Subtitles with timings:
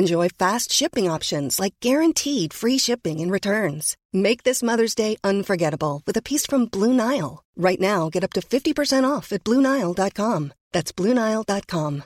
[0.00, 3.94] Enjoy fast shipping options like guaranteed free shipping and returns.
[4.12, 7.42] Make this Mother's Day unforgettable with a piece from Blue Nile.
[7.56, 10.52] Right now, get up to 50% off at BlueNile.com.
[10.74, 12.02] That's BlueNile.com.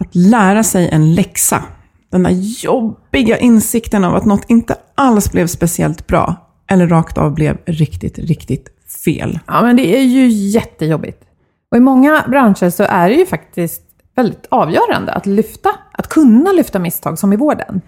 [0.00, 1.62] Att lära sig en läxa.
[2.10, 2.30] Den där
[2.62, 6.50] jobbiga insikten av att något inte alls blev speciellt bra.
[6.68, 8.68] Eller rakt av blev riktigt, riktigt
[9.04, 9.38] fel.
[9.46, 11.22] Ja, men det är ju jättejobbigt.
[11.70, 16.52] Och i många branscher så är det ju faktiskt väldigt avgörande att lyfta, att kunna
[16.52, 17.80] lyfta misstag som i vården.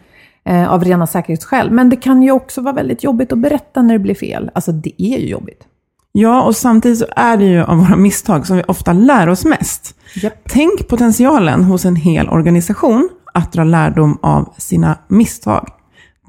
[0.44, 1.70] Eh, av rena säkerhetsskäl.
[1.70, 4.50] Men det kan ju också vara väldigt jobbigt att berätta när det blir fel.
[4.54, 5.66] Alltså det är ju jobbigt.
[6.12, 9.44] Ja, och samtidigt så är det ju av våra misstag som vi ofta lär oss
[9.44, 9.94] mest.
[10.22, 10.34] Yep.
[10.48, 15.68] Tänk potentialen hos en hel organisation att dra lärdom av sina misstag.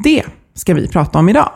[0.04, 0.24] Det
[0.54, 1.50] ska vi prata om idag.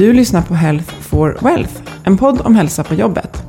[0.00, 1.72] Du lyssnar på Health for Wealth,
[2.04, 3.42] en podd om hälsa på jobbet.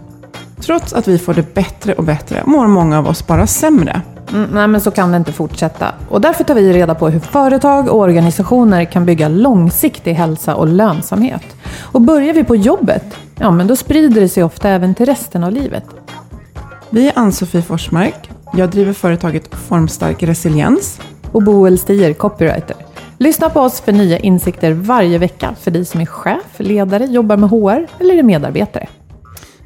[0.60, 4.02] Trots att vi får det bättre och bättre mår många av oss bara sämre.
[4.34, 5.94] Mm, nej, men så kan det inte fortsätta.
[6.10, 10.68] Och därför tar vi reda på hur företag och organisationer kan bygga långsiktig hälsa och
[10.68, 11.44] lönsamhet.
[11.82, 15.44] Och börjar vi på jobbet, ja men då sprider det sig ofta även till resten
[15.44, 15.86] av livet.
[16.90, 18.30] Vi är Ann-Sofie Forsmark.
[18.54, 21.00] Jag driver företaget Formstark Resiliens.
[21.32, 22.91] Och Boel Stier, copywriter.
[23.22, 27.38] Lyssna på oss för nya insikter varje vecka för dig som är chef, ledare, jobbar
[27.38, 28.88] med HR eller är medarbetare.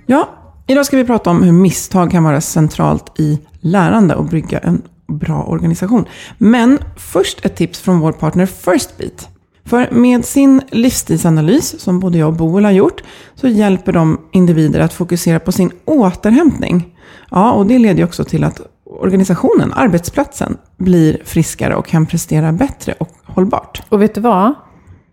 [0.05, 0.29] Ja,
[0.67, 4.81] idag ska vi prata om hur misstag kan vara centralt i lärande och bygga en
[5.07, 6.05] bra organisation.
[6.37, 9.29] Men först ett tips från vår partner Firstbeat.
[9.65, 13.03] För med sin livsstilsanalys, som både jag och Boel har gjort,
[13.35, 16.95] så hjälper de individer att fokusera på sin återhämtning.
[17.31, 18.61] Ja, och det leder ju också till att
[18.99, 23.81] organisationen, arbetsplatsen, blir friskare och kan prestera bättre och hållbart.
[23.89, 24.53] Och vet du vad?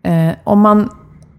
[0.03, 0.91] Eh, om man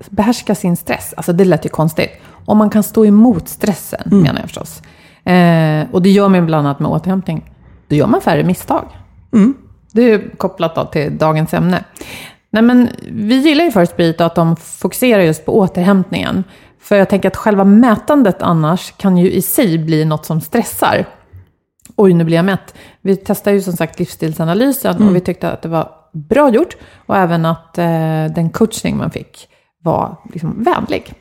[0.10, 2.10] behärskar sin stress, alltså det lät ju konstigt.
[2.46, 4.22] Om man kan stå emot stressen, mm.
[4.22, 4.82] menar jag förstås.
[5.26, 7.52] Eh, och det gör man bland annat med återhämtning.
[7.88, 8.86] Då gör man färre misstag.
[9.34, 9.54] Mm.
[9.92, 11.84] Det är kopplat då till dagens ämne.
[12.50, 16.44] Nej, men vi gillar ju First Beat att de fokuserar just på återhämtningen.
[16.80, 21.06] För jag tänker att själva mätandet annars kan ju i sig bli något som stressar.
[21.96, 22.74] Oj, nu blir jag mätt.
[23.02, 25.08] Vi testade ju som sagt livsstilsanalysen mm.
[25.08, 26.78] och vi tyckte att det var bra gjort.
[27.06, 29.48] Och även att eh, den coachning man fick
[29.84, 31.14] var liksom vänlig.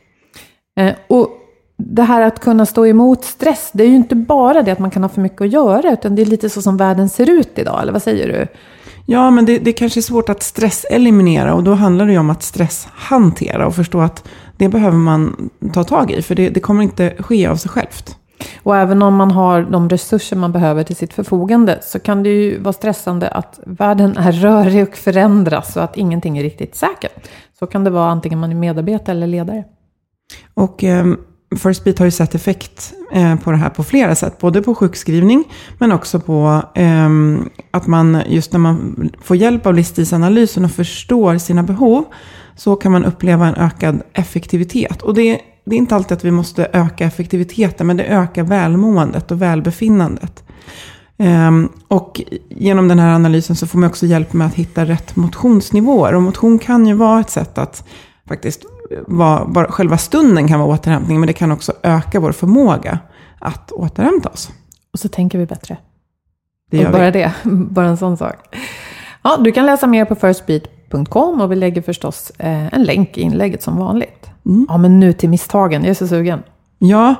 [0.76, 1.28] Eh, och
[1.76, 4.90] det här att kunna stå emot stress, det är ju inte bara det att man
[4.90, 7.58] kan ha för mycket att göra, utan det är lite så som världen ser ut
[7.58, 8.46] idag, eller vad säger du?
[9.06, 12.30] Ja, men det, det kanske är svårt att stresseliminera och då handlar det ju om
[12.30, 16.82] att stresshantera och förstå att det behöver man ta tag i, för det, det kommer
[16.82, 18.16] inte ske av sig självt.
[18.62, 22.28] Och även om man har de resurser man behöver till sitt förfogande så kan det
[22.28, 27.28] ju vara stressande att världen är rörig och förändras och att ingenting är riktigt säkert.
[27.58, 29.64] Så kan det vara antingen man är medarbetare eller ledare.
[30.54, 31.18] Och Um...
[31.56, 34.38] First Beat har ju sett effekt eh, på det här på flera sätt.
[34.38, 35.44] Både på sjukskrivning
[35.78, 37.08] men också på eh,
[37.70, 42.04] att man just när man får hjälp av livsstilsanalysen och förstår sina behov
[42.56, 45.02] så kan man uppleva en ökad effektivitet.
[45.02, 49.30] Och det det är inte alltid att vi måste öka effektiviteten, men det ökar välmåendet
[49.30, 50.44] och välbefinnandet.
[51.16, 55.16] Um, och genom den här analysen så får man också hjälp med att hitta rätt
[55.16, 56.14] motionsnivåer.
[56.14, 57.88] Och motion kan ju vara ett sätt att
[58.28, 58.64] faktiskt
[59.06, 62.98] vara, bara, själva stunden kan vara återhämtning, men det kan också öka vår förmåga
[63.38, 64.50] att återhämta oss.
[64.92, 65.76] Och så tänker vi bättre.
[66.70, 67.18] Det och bara vi.
[67.18, 68.56] det, bara en sån sak.
[69.22, 73.20] Ja, du kan läsa mer på firstbeat.com och vi lägger förstås eh, en länk i
[73.20, 74.31] inlägget som vanligt.
[74.46, 74.66] Mm.
[74.68, 75.82] Ja, men nu till misstagen.
[75.82, 76.42] Jag är så sugen.
[76.78, 77.14] Ja,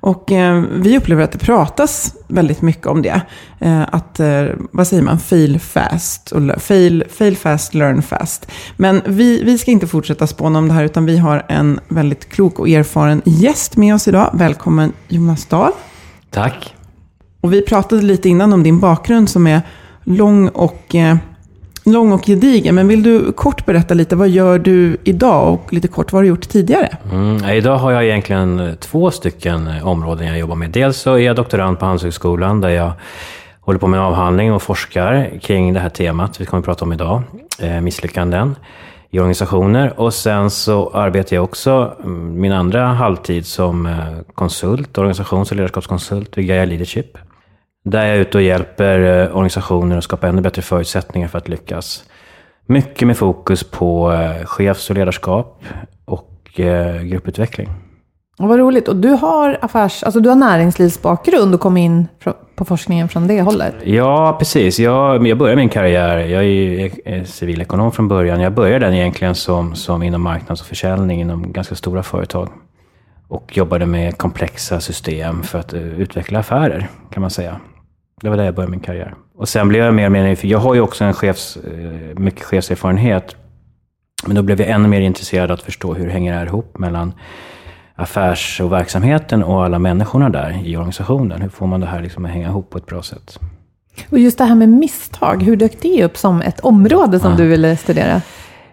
[0.00, 3.20] och eh, vi upplever att det pratas väldigt mycket om det.
[3.60, 8.50] Eh, att, eh, vad säger man, fail fast och fail, fail fast, learn fast.
[8.76, 12.28] Men vi, vi ska inte fortsätta spåna om det här, utan vi har en väldigt
[12.28, 14.30] klok och erfaren gäst med oss idag.
[14.34, 15.72] Välkommen Jonas Dahl.
[16.30, 16.74] Tack.
[17.40, 19.62] Och vi pratade lite innan om din bakgrund som är
[20.04, 21.16] lång och, eh,
[21.86, 22.74] lång och gedigen.
[22.74, 26.22] Men vill du kort berätta lite, vad gör du idag och lite kort, vad har
[26.22, 26.96] du gjort tidigare?
[27.12, 30.70] Mm, idag har jag egentligen eh, två stycken eh, områden jag jobbar med.
[30.70, 32.92] Dels så är jag doktorand på Handelshögskolan där jag
[33.60, 36.84] håller på med en avhandling och forskar kring det här temat vi kommer att prata
[36.84, 37.22] om idag,
[37.58, 38.56] eh, misslyckanden
[39.10, 40.00] i organisationer.
[40.00, 43.96] Och sen så arbetar jag också mm, min andra halvtid som
[44.34, 47.18] konsult, organisations och ledarskapskonsult vid Gaia Leadership.
[47.88, 51.48] Där jag är ute och hjälper eh, organisationer att skapa ännu bättre förutsättningar för att
[51.48, 52.04] lyckas.
[52.66, 55.64] Mycket med fokus på eh, chefs och ledarskap
[56.04, 57.68] och eh, grupputveckling.
[58.38, 58.88] Och vad roligt.
[58.88, 62.08] Och du har affärs, alltså du har näringslivsbakgrund och kom in
[62.56, 63.74] på forskningen från det hållet.
[63.84, 64.78] Ja, precis.
[64.78, 68.40] Jag, jag började min karriär, jag är civilekonom från början.
[68.40, 72.48] Jag började den egentligen som, som inom marknads och försäljning inom ganska stora företag.
[73.28, 77.60] Och jobbade med komplexa system för att utveckla affärer, kan man säga.
[78.22, 79.14] Det var där jag började min karriär.
[79.34, 80.50] Och sen blev jag mer och mer nyfiken.
[80.50, 83.36] Jag har ju också en chefs, eh, mycket chefserfarenhet.
[84.26, 87.14] Men då blev jag ännu mer intresserad att förstå hur hänger det här ihop mellan
[87.94, 91.42] affärs och verksamheten och alla människorna där i organisationen.
[91.42, 93.38] Hur får man det här liksom att hänga ihop på ett bra sätt?
[94.10, 97.48] Och just det här med misstag, hur dök det upp som ett område som du
[97.48, 98.20] ville studera?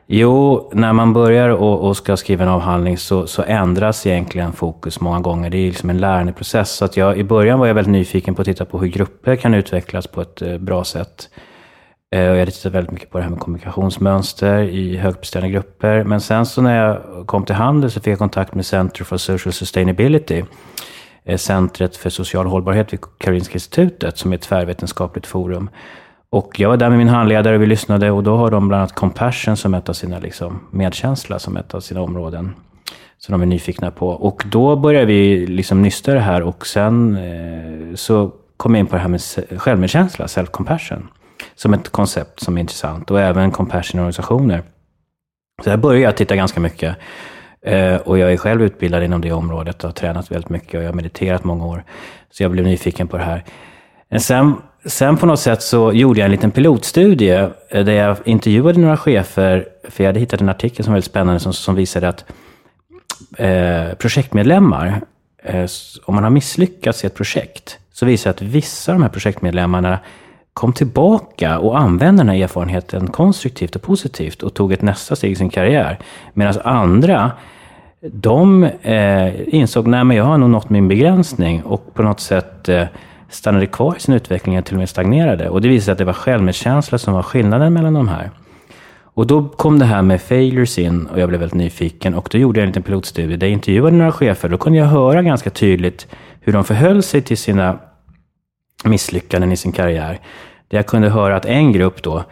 [0.08, 5.00] Jo, när man börjar och, och ska skriva en avhandling så, så ändras egentligen fokus
[5.00, 5.50] många gånger.
[5.50, 6.72] Det är liksom en lärandeprocess.
[6.72, 9.36] Så att jag, I början var jag väldigt nyfiken på att titta på hur grupper
[9.36, 11.30] kan utvecklas på ett eh, bra sätt.
[12.12, 16.04] Eh, och jag hade tittat väldigt mycket på det här med kommunikationsmönster i högpresterande grupper.
[16.04, 19.18] Men sen så när jag kom till handel så fick jag kontakt med Center for
[19.18, 20.44] Social Sustainability.
[21.26, 25.70] Eh, Centret för social hållbarhet vid Karolinska institutet som är ett tvärvetenskapligt forum.
[26.34, 28.82] Och jag var där med min handledare och vi lyssnade och då har de bland
[28.82, 32.56] annat compassion som ett av sina, liksom, medkänsla som ett av sina områden.
[33.18, 34.10] Som de är nyfikna på.
[34.10, 38.88] Och då började vi liksom nysta det här och sen eh, så kom jag in
[38.88, 39.22] på det här med
[39.58, 41.08] självmedkänsla, self-compassion.
[41.56, 44.64] Som ett koncept som är intressant och även compassion i organisationer.
[45.64, 46.96] Så där började jag titta ganska mycket.
[47.66, 50.84] Eh, och jag är själv utbildad inom det området och har tränat väldigt mycket och
[50.84, 51.84] jag har mediterat många år.
[52.30, 53.44] Så jag blev nyfiken på det här.
[54.10, 58.18] Men Sen, sen på något sätt så gjorde jag en liten pilotstudie eh, där jag
[58.26, 61.76] intervjuade några chefer, för jag hade hittat en artikel som var väldigt spännande som, som
[61.76, 62.26] visade att
[63.38, 65.02] eh, projektmedlemmar,
[65.44, 65.66] eh,
[66.06, 69.10] om man har misslyckats i ett projekt, så visar det att vissa av de här
[69.10, 70.00] projektmedlemmarna
[70.54, 75.32] kom tillbaka och använde den här erfarenheten konstruktivt och positivt och tog ett nästa steg
[75.32, 76.00] i sin karriär.
[76.34, 77.32] Medan andra,
[78.02, 82.86] de eh, insåg men jag har nog nått min begränsning och på något sätt eh,
[83.34, 85.50] stannade kvar i sin utveckling eller till och med stagnerade.
[85.50, 88.32] Och det visade sig att det var självmedkänsla som var skillnaden mellan de här.
[89.16, 92.14] Och då kom det här med failures in och jag blev väldigt nyfiken.
[92.14, 94.50] Och då gjorde jag en liten pilotstudie där jag intervjuade några chefer.
[94.50, 96.08] Då kunde jag höra ganska tydligt
[96.42, 97.80] hur de förhöll sig till sina
[98.84, 100.20] misslyckanden i sin karriär.
[100.68, 102.24] Där jag kunde höra att en grupp då,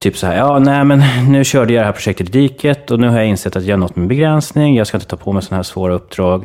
[0.00, 3.00] typ så här, ja nej men nu körde jag det här projektet i diket och
[3.00, 5.32] nu har jag insett att jag har nått min begränsning, jag ska inte ta på
[5.32, 6.44] mig sådana här svåra uppdrag.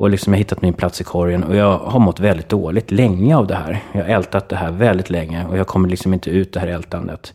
[0.00, 2.90] Och liksom jag har hittat min plats i korgen och jag har mått väldigt dåligt
[2.90, 3.80] länge av det här.
[3.92, 6.66] Jag har ältat det här väldigt länge och jag kommer liksom inte ut det här
[6.66, 7.34] ältandet.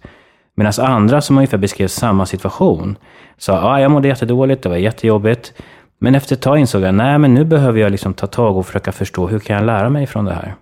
[0.55, 2.97] Medan andra som ungefär beskrev samma situation
[3.37, 5.53] sa, ja jag mådde jättedåligt, det var jättejobbigt.
[5.99, 8.65] Men efter ett tag insåg jag, nej men nu behöver jag liksom ta tag och
[8.65, 10.55] försöka förstå, hur kan jag lära mig från det här?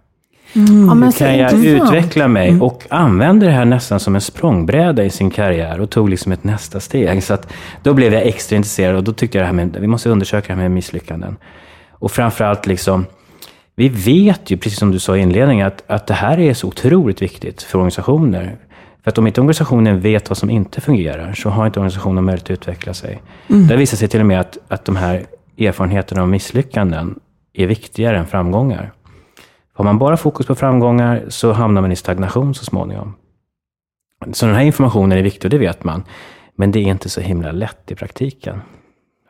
[0.53, 1.83] men Hur kan jag intressant.
[1.83, 2.59] utveckla mig?
[2.61, 6.43] Och använde det här nästan som en språngbräda i sin karriär och tog liksom ett
[6.43, 7.23] nästa steg.
[7.23, 9.87] Så att då blev jag extra intresserad och då tyckte jag det här med, vi
[9.87, 11.37] måste undersöka det här med misslyckanden.
[12.03, 13.05] Och framförallt liksom,
[13.75, 16.67] vi vet ju, precis som du sa i inledningen, att, att det här är så
[16.67, 18.57] otroligt viktigt för organisationer.
[19.03, 22.45] För att om inte organisationen vet vad som inte fungerar, så har inte organisationen möjlighet
[22.45, 23.21] att utveckla sig.
[23.47, 25.25] Det visar sig till och med att, att de här
[25.57, 27.19] erfarenheterna av misslyckanden
[27.53, 28.91] är viktigare än framgångar.
[29.73, 33.15] Har man bara fokus på framgångar så hamnar man i stagnation så småningom.
[34.31, 36.03] Så den här informationen är viktig och det vet man.
[36.55, 38.61] Men det är inte så himla lätt i praktiken.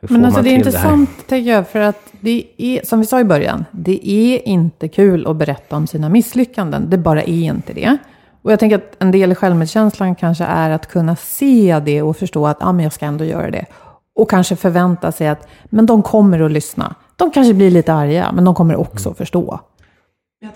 [0.08, 3.24] Men alltså det är intressant, tänker jag, för att det är, som vi sa i
[3.24, 6.90] början, det är inte kul att berätta om sina misslyckanden.
[6.90, 7.96] Det bara är inte det.
[8.42, 12.16] Och jag tänker att en del i självmedkänslan kanske är att kunna se det och
[12.16, 13.66] förstå att ah, men jag ska ändå göra det.
[14.14, 16.94] Och kanske förvänta sig att, men de kommer att lyssna.
[17.16, 19.60] De kanske blir lite arga, men de kommer också att förstå.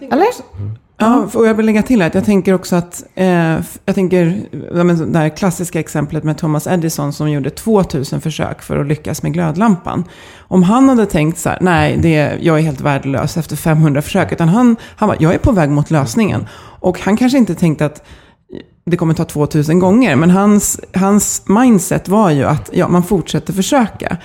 [0.00, 0.26] Eller?
[1.00, 4.42] Ja, och jag vill lägga till att jag tänker också att, eh, jag tänker,
[5.12, 9.32] det här klassiska exemplet med Thomas Edison som gjorde 2000 försök för att lyckas med
[9.32, 10.04] glödlampan.
[10.38, 14.32] Om han hade tänkt så här, nej, det, jag är helt värdelös efter 500 försök,
[14.32, 16.46] utan han, han var, jag är på väg mot lösningen.
[16.80, 18.02] Och han kanske inte tänkte att
[18.90, 20.16] det kommer ta 2000 gånger.
[20.16, 24.16] Men hans, hans mindset var ju att ja, man fortsätter försöka.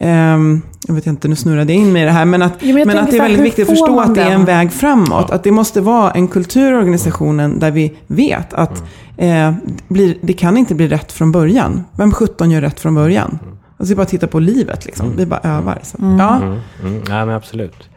[0.00, 2.24] Um, jag vet inte, nu snurrade jag in mig i det här.
[2.24, 4.14] Men att, Jo, men men att det är här, väldigt hur viktigt att förstå att
[4.14, 5.30] det är en väg framåt.
[5.30, 8.84] Att det måste vara en kultur i organisationen där vi vet att
[9.16, 9.52] eh,
[9.88, 11.84] blir, det kan inte bli rätt från början.
[11.96, 13.38] Vem 17 gör rätt från början?
[13.82, 15.16] Alltså det är bara titta på livet liksom.
[15.16, 15.78] Vi bara övar.
[15.82, 15.96] Så.
[16.18, 16.36] Ja.
[16.36, 16.60] Mm,
[17.08, 17.88] ja, men absolut.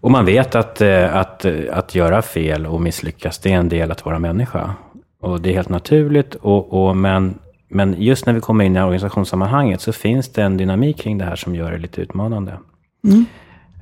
[0.00, 3.68] Och man vet att, eh, att, eh, att göra fel och misslyckas, det är en
[3.68, 4.74] del att vara människa.
[5.22, 6.34] Och det är helt naturligt.
[6.34, 7.34] Och, och, men,
[7.68, 11.24] men just när vi kommer in i organisationssammanhanget så finns det en dynamik kring det
[11.24, 12.52] här som gör det lite utmanande.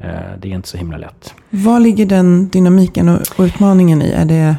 [0.01, 1.35] Eh, Det är inte så himla lätt.
[1.51, 4.11] Vad ligger den dynamiken och, utmaningen i?
[4.11, 4.57] Är det...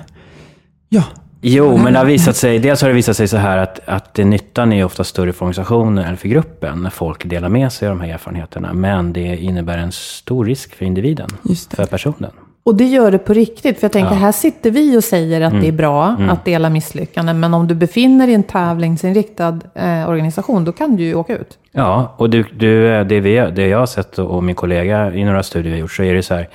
[0.90, 1.04] Ja.
[1.42, 4.14] Jo, men det har visat sig, dels har det visat sig så här att, att
[4.14, 7.88] det, nyttan är ofta större för organisationen än för gruppen när folk delar med sig
[7.88, 8.74] av de här erfarenheterna.
[8.74, 11.30] Men det innebär en stor risk för individen,
[11.76, 12.32] för personen.
[12.64, 13.80] Och det gör det på riktigt.
[13.80, 17.40] För jag tänker, här sitter vi och säger att det är bra att dela misslyckanden.
[17.40, 21.38] Men om du befinner dig i en tävlingsinriktad eh, organisation, då kan du ju åka
[21.38, 21.60] ut.
[21.72, 25.44] Ja, och du, du, det, vi, det jag har sett och min kollega i några
[25.44, 26.50] studier vi har gjort, så är det så här,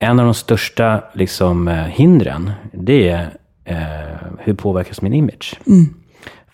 [0.00, 3.28] en av de största liksom, eh, hindren, det är
[3.64, 3.76] eh,
[4.38, 5.60] hur påverkas min image?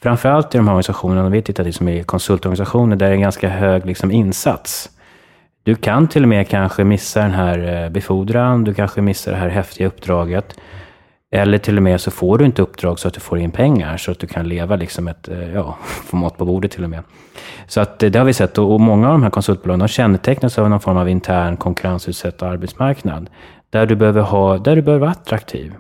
[0.02, 3.20] Framförallt i de här organisationerna, vi tittar till som är konsultorganisationer, där det är en
[3.20, 4.90] ganska hög liksom, insats.
[5.64, 9.38] Du kan till och med kanske missa den här eh, befordran, du kanske missar det
[9.38, 10.56] här häftiga uppdraget.
[11.30, 13.96] Eller till och med så får du inte uppdrag så att du får in pengar,
[13.96, 16.90] så att du kan leva liksom ett, eh, ja, få mat på bordet till och
[16.90, 17.02] med.
[17.66, 19.88] Så att eh, det har vi sett, och och många av de här konsultbolagen de
[19.88, 23.30] kännetecknas av någon form av intern konkurrensutsatt arbetsmarknad.
[23.70, 25.74] Där du behöver, ha, där du behöver vara attraktiv.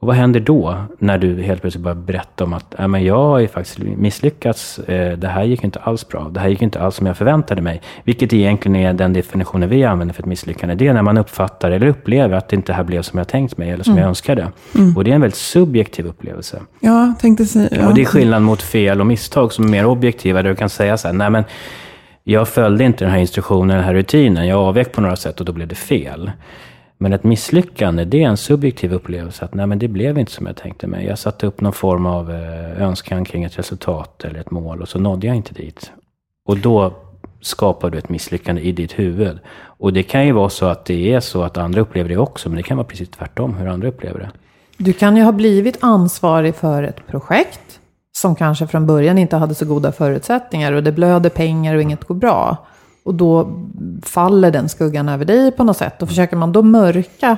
[0.00, 3.16] Och vad händer då när du helt plötsligt börjar berätta om att "Ja, men jag
[3.16, 6.80] har ju faktiskt misslyckats, eh, det här gick inte alls bra, det här gick inte
[6.80, 7.82] alls som jag förväntade mig.
[8.04, 10.74] Vilket egentligen är den definitionen vi använder för ett misslyckande.
[10.74, 13.58] Det är när man uppfattar eller upplever att det inte här blev som jag tänkt
[13.58, 14.48] mig eller som jag önskade.
[14.96, 16.60] Och det är en väldigt subjektiv upplevelse.
[16.80, 17.68] Ja, tänkte säga.
[17.70, 17.88] Ja.
[17.88, 20.68] Och det är skillnad mot fel och misstag som är mer objektiva, där du kan
[20.68, 21.44] säga så här, nej men
[22.24, 25.46] jag följde inte den här instruktionen, den här rutinen, jag avvek på några sätt och
[25.46, 26.30] då blev det fel.
[27.02, 30.46] Men ett misslyckande, det är en subjektiv upplevelse att nej men det blev inte som
[30.46, 31.06] jag tänkte mig.
[31.06, 34.88] Jag satte upp någon form av eh, önskan kring ett resultat eller ett mål och
[34.88, 35.92] så nådde jag inte dit.
[36.44, 36.94] Och då
[37.40, 39.38] skapar du ett misslyckande i ditt huvud.
[39.62, 42.48] Och det kan ju vara så att det är så att andra upplever det också,
[42.48, 44.30] men det kan vara precis tvärtom hur andra upplever det.
[44.76, 47.80] Du kan ju ha blivit ansvarig för ett projekt
[48.12, 52.04] som kanske från början inte hade så goda förutsättningar och det blöder pengar och inget
[52.04, 52.66] går bra.
[53.10, 53.48] Och då
[54.02, 56.02] faller den skuggan över dig på något sätt.
[56.02, 57.36] Och försöker man då mörka,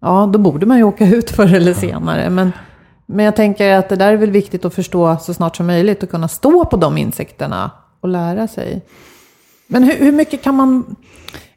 [0.00, 2.30] ja då borde man ju åka ut förr eller senare.
[2.30, 2.52] Men,
[3.06, 6.02] men jag tänker att det där är väl viktigt att förstå så snart som möjligt
[6.02, 8.82] och kunna stå på de insikterna och lära sig.
[9.66, 10.96] Men hur, hur mycket kan man...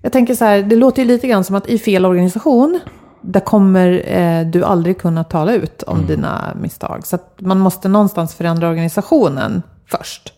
[0.01, 2.79] Jag tänker så här, det låter ju lite grann som att i fel organisation,
[3.22, 7.08] där kommer eh, du aldrig kunna tala ut om dina misstag.
[7.08, 10.34] Så att man måste någonstans förändra organisationen först.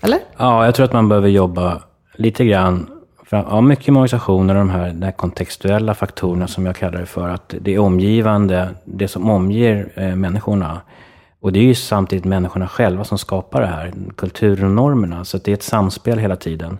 [0.00, 0.18] Eller?
[0.36, 1.82] Ja, jag tror att man behöver jobba
[2.18, 2.86] lite grann,
[3.30, 7.06] ja, mycket med organisationer och de här, de här kontextuella faktorerna som jag kallar det
[7.06, 7.28] för.
[7.28, 10.80] Att det är omgivande, det som omger eh, människorna.
[11.40, 15.24] Och det är ju samtidigt människorna själva som skapar det här, kulturen och normerna.
[15.24, 16.78] Så att det är ett samspel hela tiden.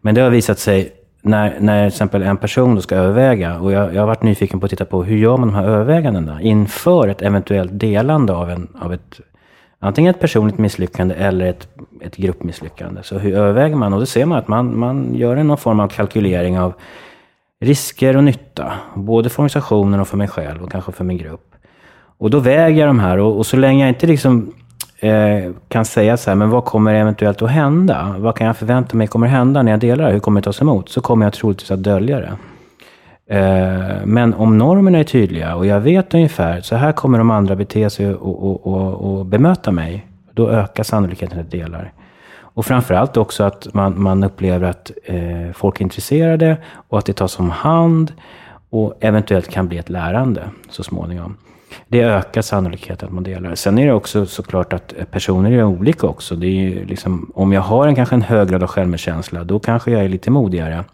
[0.00, 3.72] Men det har visat sig, när, när till exempel en person då ska överväga, och
[3.72, 6.42] jag, jag har varit nyfiken på att titta på hur gör man de här övervägandena
[6.42, 9.20] inför ett eventuellt delande av, en, av ett
[9.82, 11.68] antingen ett personligt misslyckande eller ett,
[12.00, 13.02] ett gruppmisslyckande.
[13.02, 13.92] Så hur överväger man?
[13.92, 16.74] Och då ser man att man, man gör någon form av kalkylering av
[17.60, 18.72] risker och nytta.
[18.94, 21.54] Både för organisationen och för mig själv och kanske för min grupp.
[22.18, 24.52] Och då väger jag de här och, och så länge jag inte liksom
[24.98, 28.14] eh, kan säga så här, men vad kommer eventuellt att hända?
[28.18, 30.12] Vad kan jag förvänta mig kommer hända när jag delar det?
[30.12, 30.88] Hur kommer det tas emot?
[30.88, 32.32] Så kommer jag troligtvis att dölja det.
[33.32, 37.56] Eh, men om normerna är tydliga och jag vet ungefär, så här kommer de andra
[37.56, 40.06] bete sig och, och, och, och bemöta mig.
[40.32, 41.92] Då ökar sannolikheten att delar.
[42.54, 46.56] Och framförallt också att man, man upplever att eh, folk är intresserade
[46.88, 48.12] och att det tas om hand
[48.70, 51.36] och eventuellt kan bli ett lärande så småningom.
[51.88, 53.54] Det ökar sannolikheten att man delar.
[53.54, 56.36] Sen är det också såklart att personer är olika också.
[56.36, 59.58] Det är ju liksom, om jag har en, kanske en hög grad av självmedkänsla, då
[59.58, 60.84] kanske jag är lite modigare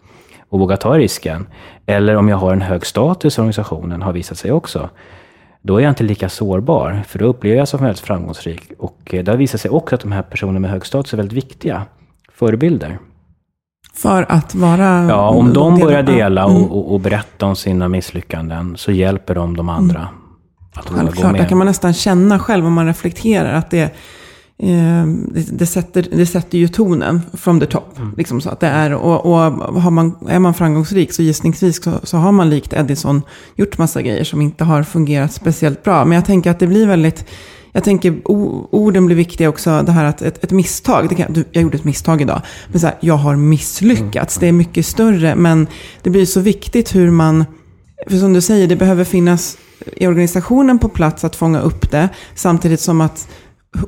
[0.49, 1.47] och vågar ta risken.
[1.85, 4.89] Eller om jag har en hög status i organisationen, har visat sig också.
[5.61, 8.71] Då är jag inte lika sårbar, för då upplever jag som väldigt framgångsrik.
[8.79, 11.17] Och eh, det har visat sig också att de här personerna med hög status är
[11.17, 11.85] väldigt viktiga
[12.33, 12.99] förebilder.
[13.93, 15.05] För att vara...
[15.09, 16.55] Ja, om de börjar dela Mm.
[16.55, 20.07] och, och, och berätta om sina misslyckanden så hjälper de de andra
[20.73, 21.49] att våga gå Självklart, där med.
[21.49, 23.93] kan man nästan känna själv om man reflekterar att det,
[24.59, 27.97] det, det, sätter, det sätter ju tonen from the top.
[27.97, 28.13] Mm.
[28.17, 31.93] Liksom så att det är, och, och har man, är man framgångsrik så gissningsvis så,
[32.03, 33.21] så har man likt Edison
[33.55, 36.05] gjort massa grejer som inte har fungerat speciellt bra.
[36.05, 37.25] Men jag tänker att det blir väldigt,
[37.71, 39.81] jag tänker orden blir viktiga också.
[39.85, 42.41] Det här att ett, ett misstag, det kan, du, jag gjorde ett misstag idag.
[42.67, 44.37] Men så här, jag har misslyckats.
[44.37, 45.35] Det är mycket större.
[45.35, 45.67] Men
[46.01, 47.45] det blir så viktigt hur man,
[48.09, 49.57] för som du säger, det behöver finnas
[49.95, 52.09] i organisationen på plats att fånga upp det.
[52.35, 53.27] Samtidigt som att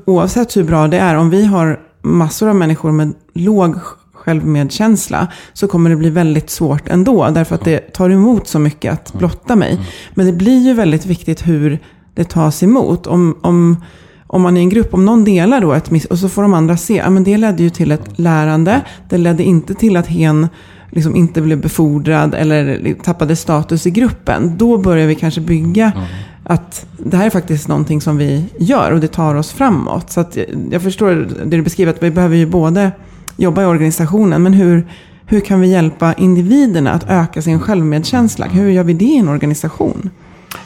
[0.05, 3.75] oavsett hur bra det är, om vi har massor av människor med låg
[4.13, 7.29] självmedkänsla så kommer det bli väldigt svårt ändå.
[7.29, 9.79] Därför att det tar emot så mycket att blotta mig.
[10.13, 11.79] Men det blir ju väldigt viktigt hur
[12.15, 13.07] det tas emot.
[13.07, 13.83] Om, om,
[14.27, 16.53] om man i en grupp, om någon delar då ett miss och så får de
[16.53, 18.81] andra se, ja men det ledde ju till ett lärande.
[19.09, 20.47] Det ledde inte till att hen
[20.89, 24.57] liksom inte blev befordrad eller tappade status i gruppen.
[24.57, 26.07] Då börjar vi kanske bygga mm
[26.51, 30.11] att det här är faktiskt någonting som vi gör och det tar oss framåt.
[30.11, 30.25] Så
[30.71, 31.09] jag, förstår
[31.45, 32.91] det du beskriver, att vi behöver ju både
[33.37, 34.87] jobba i organisationen, men hur,
[35.25, 38.45] hur kan vi hjälpa individerna att öka sin självmedkänsla?
[38.45, 40.09] Hur gör vi det i en organisation?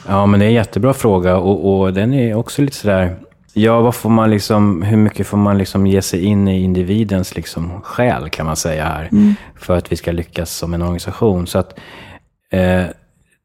[0.08, 3.16] Ja, men det är en jättebra fråga och, och den är också lite sådär,
[3.52, 7.36] ja, vad får man liksom, hur mycket får man liksom ge sig in i individens
[7.36, 9.10] liksom själ kan man säga här,
[9.60, 11.46] för att vi ska lyckas som en organisation.
[11.46, 11.78] Så att
[12.52, 12.84] eh,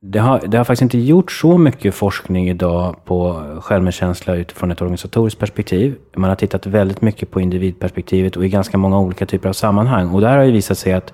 [0.03, 4.81] det har, det har faktiskt inte gjort så mycket forskning idag på självmedkänsla utifrån ett
[4.81, 5.96] organisatoriskt perspektiv.
[6.15, 10.10] Man har tittat väldigt mycket på individperspektivet och i ganska många olika typer av sammanhang.
[10.10, 11.13] Och där har det visat sig att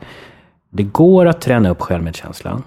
[0.69, 2.63] det går att träna upp självmedkänslan.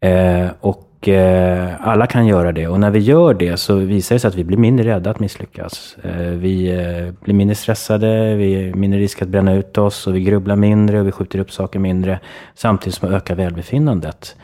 [0.00, 2.68] Eh, och eh, alla kan göra det.
[2.68, 5.20] Och när vi gör det så visar det sig att vi blir mindre rädda att
[5.20, 5.96] misslyckas.
[6.02, 10.16] Eh, vi eh, blir mindre stressade, vi är mindre risk att bränna ut oss och
[10.16, 12.20] vi grubblar mindre och vi skjuter upp saker mindre.
[12.54, 14.36] Samtidigt som vi ökar välbefinnandet.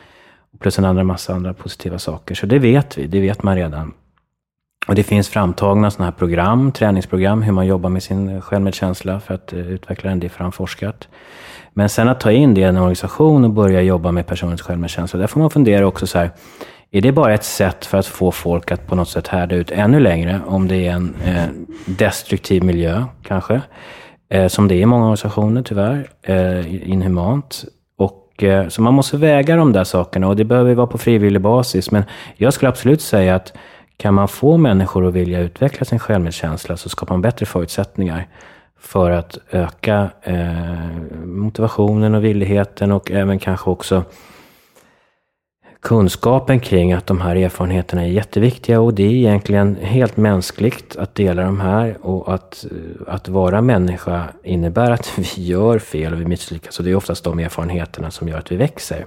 [0.59, 2.35] Plus en andra massa andra positiva saker.
[2.35, 3.93] Så det vet vi, det vet man redan.
[4.87, 9.33] Och det finns framtagna sådana här program, träningsprogram, hur man jobbar med sin självmedkänsla för
[9.33, 10.19] att eh, utveckla den.
[10.19, 11.07] Det är framforskat.
[11.73, 15.19] Men sen att ta in det i en organisation och börja jobba med personens självmedkänsla,
[15.19, 16.31] där får man fundera också så här,
[16.91, 19.71] är det bara ett sätt för att få folk att på något sätt härda ut
[19.71, 21.45] ännu längre, om det är en eh,
[21.85, 23.61] destruktiv miljö kanske,
[24.29, 27.65] eh, som det är i många organisationer tyvärr, eh, inhumant.
[28.43, 31.91] Eh, så man måste väga de där sakerna och det behöver vara på frivillig basis.
[31.91, 32.03] Men
[32.35, 33.53] jag skulle absolut säga att
[33.97, 38.27] kan man få människor att vilja utveckla sin självmedkänsla så skapar man bättre förutsättningar
[38.79, 44.03] för att öka eh, motivationen och villigheten och även kanske också
[45.81, 51.15] kunskapen kring att de här erfarenheterna är jätteviktiga och det är egentligen helt mänskligt att
[51.15, 56.21] dela de här och att, eh, att vara människa innebär att vi gör fel och
[56.21, 59.05] vi misslyckas och det är oftast de erfarenheterna som gör att vi växer.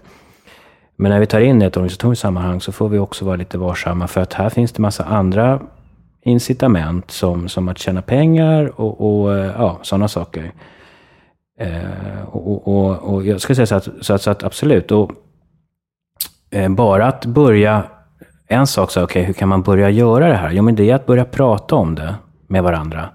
[0.96, 3.36] Men när vi tar in det i ett organisatoriskt sammanhang så får vi också vara
[3.36, 5.60] lite varsamma för att här finns det massa andra
[6.24, 10.52] incitament som, som att tjäna pengar och, och eh, ja, sådana saker.
[11.58, 15.10] Eh, och, och, och jag skulle säga så att, så att, så att absolut, och,
[16.68, 17.82] bara att börja,
[18.48, 20.50] en sak så, okay, hur kan man börja göra det här?
[20.50, 22.14] Jo, men det är att börja prata om det
[22.46, 23.08] med varandra.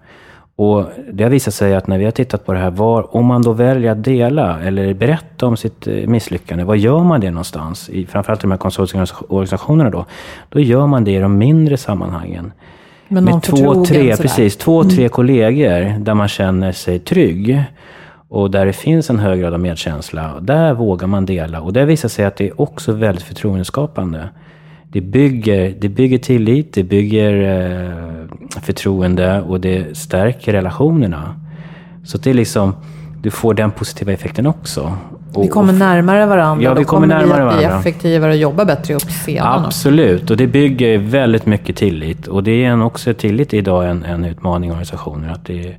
[0.55, 3.25] Och det har visat sig att när vi har tittat på det här, var, om
[3.25, 7.89] man då väljer att dela eller berätta om sitt misslyckande, var gör man det någonstans?
[7.89, 10.05] I, framförallt i de här konsultorganisationerna då.
[10.49, 12.51] Då gör man det i de mindre sammanhangen.
[13.07, 15.09] Men med två, tre, precis, två, tre mm.
[15.09, 17.63] kollegor där man känner sig trygg.
[18.29, 20.39] Och där det finns en hög grad av medkänsla.
[20.41, 21.61] Där vågar man dela.
[21.61, 24.29] Och det visar sig att det är också väldigt förtroendeskapande.
[24.91, 31.35] Det bygger, det bygger tillit, det bygger eh, förtroende och det stärker relationerna.
[32.05, 32.75] Så det är liksom,
[33.21, 34.97] du får den positiva effekten också.
[35.33, 36.63] Och, vi kommer närmare varandra.
[36.63, 39.65] Ja, vi kommer, kommer närmare vi att bli effektivare och jobba bättre upp sedan.
[39.65, 42.27] Absolut, och det bygger väldigt mycket tillit.
[42.27, 45.31] Och det är en också tillit idag en, en utmaning i organisationer.
[45.31, 45.75] Att det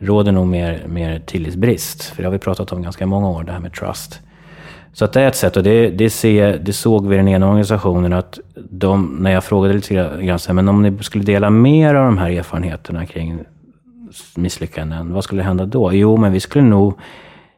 [0.00, 2.02] råder nog mer, mer tillitsbrist.
[2.02, 4.20] För det har vi pratat om ganska många år, det här med trust.
[4.92, 7.28] Så att det är ett sätt, och det, det, se, det såg vi i den
[7.28, 8.38] ena organisationen att
[8.70, 12.30] de, när jag frågade lite grann, men om ni skulle dela mer av de här
[12.30, 13.38] erfarenheterna kring
[14.36, 15.92] misslyckanden, vad skulle hända då?
[15.92, 16.98] Jo, men vi skulle nog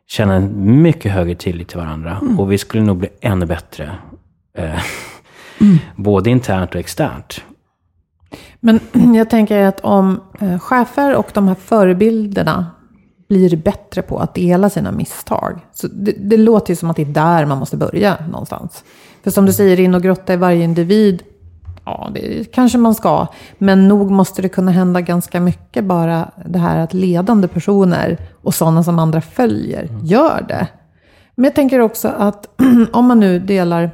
[0.09, 2.41] känna en mycket högre tillit till varandra mm.
[2.41, 3.91] och vi skulle nog bli ännu bättre.
[4.59, 4.83] Eh,
[5.61, 5.79] mm.
[5.97, 7.45] Både internt och externt.
[8.61, 8.81] Men
[9.15, 12.67] jag tänker att om eh, chefer och de här förebilderna
[13.29, 15.61] blir bättre på att dela sina misstag.
[15.73, 18.85] Så det, det låter ju som att det är där man måste börja någonstans.
[19.25, 21.23] För som du säger, in och grotta i varje individ
[21.85, 23.27] Ja, det kanske man ska.
[23.59, 28.55] Men nog måste det kunna hända ganska mycket bara det här att ledande personer och
[28.55, 30.69] sådana som andra följer gör det.
[31.35, 32.49] Men jag tänker också att
[32.93, 33.91] om man nu delar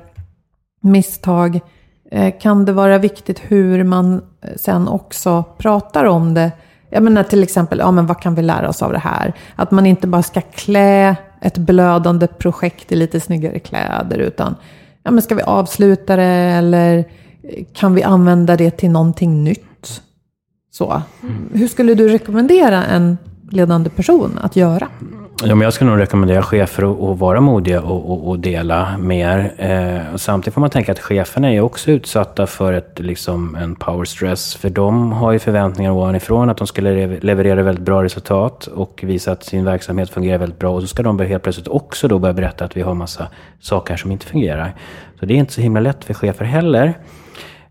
[0.80, 1.60] misstag
[2.40, 6.52] kan det vara viktigt hur man eh, sen också pratar om det.
[6.90, 9.34] Jag menar till exempel, ja men vad kan vi lära oss av det här?
[9.56, 14.56] Att man inte bara ska klä ett blödande projekt i lite snyggare kläder, utan
[15.02, 17.04] ja men ska vi avsluta det eller
[17.72, 20.02] kan vi använda det till någonting nytt?
[20.70, 21.02] Så.
[21.52, 23.18] Hur skulle du rekommendera en
[23.50, 24.88] ledande person att göra?
[25.42, 28.98] Ja, men jag skulle nog rekommendera chefer att, att vara modiga och, och, och dela
[28.98, 29.52] mer.
[29.56, 33.74] Eh, och samtidigt får man tänka att cheferna är också utsatta för ett, liksom, en
[33.76, 34.54] power stress.
[34.54, 39.32] För de har ju förväntningar ovanifrån att de ska leverera väldigt bra resultat och visa
[39.32, 40.74] att sin verksamhet fungerar väldigt bra.
[40.74, 43.28] Och så ska de helt plötsligt också då börja berätta att vi har massa
[43.60, 44.74] saker som inte fungerar.
[45.20, 46.94] Så det är inte så himla lätt för chefer heller.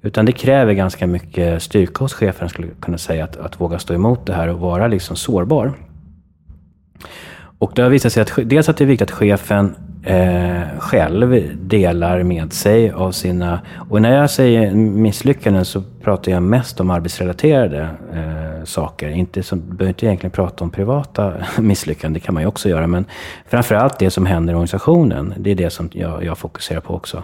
[0.01, 3.79] Utan det kräver ganska mycket styrka hos chefen, skulle jag kunna säga, att, att våga
[3.79, 5.73] stå emot det här och vara liksom sårbar.
[7.59, 11.57] Och det har visat sig att dels att det är viktigt att chefen eh, själv
[11.67, 13.59] delar med sig av sina...
[13.89, 19.09] Och när jag säger misslyckanden så pratar jag mest om arbetsrelaterade eh, saker.
[19.09, 22.87] Inte som, behöver inte egentligen prata om privata misslyckanden, det kan man ju också göra.
[22.87, 23.05] Men
[23.47, 27.23] framförallt det som händer i organisationen, det är det som jag, jag fokuserar på också.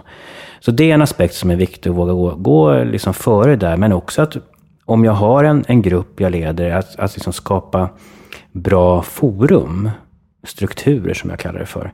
[0.60, 3.76] Så det är en aspekt som är viktig att våga gå, gå liksom före där.
[3.76, 4.36] Men också att
[4.84, 7.88] om jag har en, en grupp jag leder, att, att liksom skapa
[8.52, 9.90] bra forum
[10.44, 11.92] strukturer som jag kallar det för.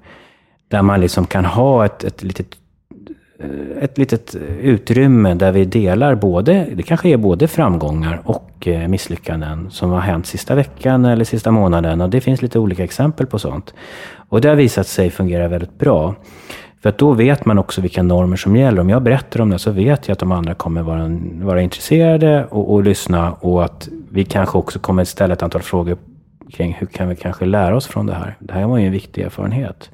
[0.68, 2.46] Där man liksom kan ha ett, ett litet
[3.38, 8.88] eh, ett litet utrymme där vi delar både, det kanske är både framgångar och eh,
[8.88, 12.00] misslyckanden som har hänt sista veckan eller sista månaden.
[12.00, 13.74] Och det finns lite olika exempel på sånt.
[14.28, 16.14] Och det har visat sig fungera väldigt bra.
[16.82, 18.80] För att då vet man också vilka normer som gäller.
[18.80, 22.44] Om jag berättar om det så vet jag att de andra kommer vara, vara intresserade
[22.44, 23.32] och, och lyssna.
[23.32, 25.98] Och att vi kanske också kommer ställa ett antal frågor
[26.50, 28.36] kring hur kan vi kanske lära oss från det här?
[28.38, 29.90] Det här var ju en viktig erfarenhet.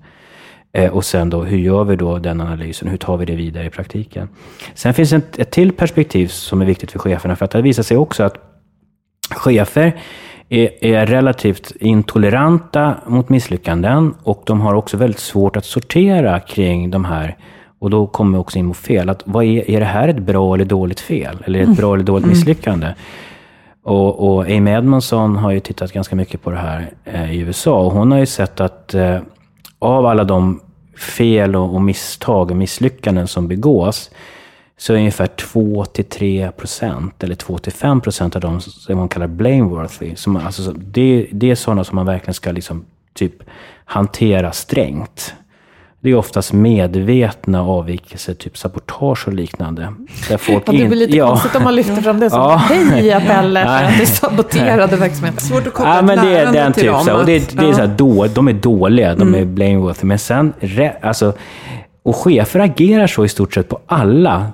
[0.72, 2.88] Eh, och sen då, hur gör vi då den analysen?
[2.88, 4.28] Hur tar vi det vidare i praktiken?
[4.74, 7.82] Sen finns ett, ett till perspektiv som är viktigt för cheferna, för att det visar
[7.82, 8.34] sig också att
[9.30, 9.96] chefer
[10.48, 16.90] är, är, relativt intoleranta mot misslyckanden och de har också väldigt svårt att sortera kring
[16.90, 17.36] de här
[17.78, 19.08] och då kommer vi också in på fel.
[19.08, 21.38] Att vad är, är det här ett bra eller dåligt fel?
[21.44, 22.36] Eller ett bra eller dåligt mm.
[22.36, 22.94] misslyckande?
[23.86, 27.78] Och, och Amy Edmondson har ju tittat ganska mycket på det här eh, i USA.
[27.78, 29.18] Och hon har ju sett att eh,
[29.78, 30.60] av alla de
[30.98, 34.10] fel och, och misstag och misslyckanden som begås
[34.76, 40.16] så är ungefär 2-3 procent, eller 2-5 procent av dem som man kallar blameworthy.
[40.16, 43.34] Som, alltså, det, det är sådana som man verkligen ska liksom, typ
[43.84, 45.34] hantera strängt.
[46.06, 49.92] Det är oftast medvetna avvikelser, typ sabotage och liknande.
[50.28, 51.28] Där folk ja, det blir lite ja.
[51.28, 52.56] konstigt om man lyfter fram det som ja.
[52.56, 55.40] hej Pelle för att du saboterade verksamheten.
[55.40, 57.80] Svårt att koppla ja, men det är den typ, så, och det, det är så
[57.80, 59.40] här, då, De är dåliga, de mm.
[59.40, 60.06] är blameworthy.
[60.06, 60.52] Men sen,
[61.00, 61.32] alltså,
[62.02, 64.46] och chefer agerar så i stort sett på alla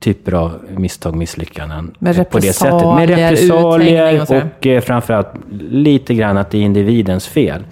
[0.00, 1.94] typer av misstag, misslyckanden.
[1.98, 2.96] Med på det sättet.
[2.96, 5.28] Med repressalier och, och eh, framförallt
[5.70, 7.64] lite grann att det är individens fel.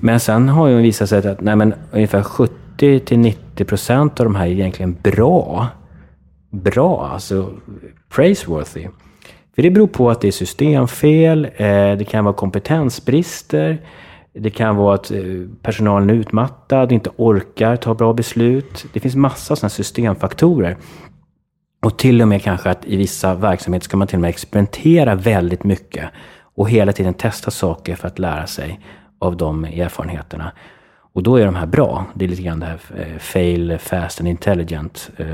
[0.00, 4.26] Men sen har ju visat sig att nej, men ungefär 70 till 90 procent av
[4.26, 5.66] de här är egentligen bra.
[6.50, 7.50] Bra, alltså
[8.14, 8.88] praiseworthy.
[9.54, 13.78] För det beror på att det är systemfel, eh, det kan vara kompetensbrister,
[14.32, 15.22] det kan vara att eh,
[15.62, 18.86] personalen är utmattad, inte orkar ta bra beslut.
[18.92, 20.76] Det finns massa sådana systemfaktorer.
[21.82, 25.14] Och till och med kanske att i vissa verksamheter ska man till och med experimentera
[25.14, 26.10] väldigt mycket
[26.54, 28.80] och hela tiden testa saker för att lära sig
[29.20, 30.52] av de erfarenheterna.
[31.12, 32.04] Och då är de här bra.
[32.14, 35.26] Det är lite grann det här eh, fail fast and intelligent eh,